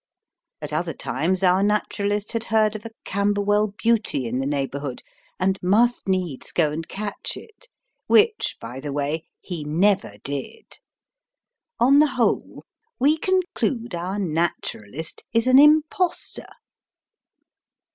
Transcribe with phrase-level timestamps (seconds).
[0.63, 5.03] At other times our Naturalist had heard of a "Camberwell Beauty" in the neighbourhood,
[5.39, 7.67] and must needs go and catch it,
[8.07, 10.79] which, by the way, he never did.
[11.79, 12.63] On the whole,
[12.99, 16.47] we conclude our Naturalist is an impostor.